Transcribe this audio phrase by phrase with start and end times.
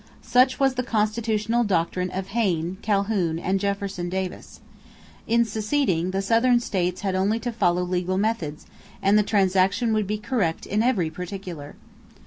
[0.23, 4.59] Such was the constitutional doctrine of Hayne, Calhoun, and Jefferson Davis.
[5.27, 8.65] In seceding, the Southern states had only to follow legal methods,
[9.03, 11.75] and the transaction would be correct in every particular.